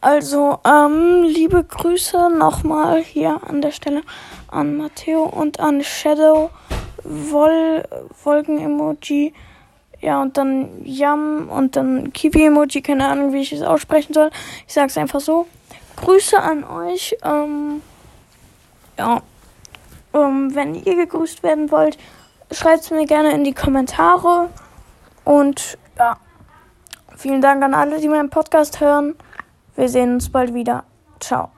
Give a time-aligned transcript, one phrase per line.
[0.00, 4.02] Also, ähm, liebe Grüße nochmal hier an der Stelle
[4.46, 6.50] an Matteo und an Shadow
[7.02, 7.82] Wol
[8.22, 9.32] Wolken-Emoji.
[10.00, 12.80] Ja, und dann Yam und dann Kiwi-Emoji.
[12.80, 14.30] Keine Ahnung, wie ich es aussprechen soll.
[14.68, 15.48] Ich sag's einfach so.
[15.96, 17.16] Grüße an euch.
[17.24, 17.82] Ähm,
[18.96, 19.20] ja.
[20.14, 21.98] Ähm, wenn ihr gegrüßt werden wollt,
[22.52, 24.48] schreibt es mir gerne in die Kommentare.
[25.24, 26.18] Und ja,
[27.16, 29.16] vielen Dank an alle, die meinen Podcast hören.
[29.78, 30.82] Wir sehen uns bald wieder.
[31.20, 31.52] Ciao.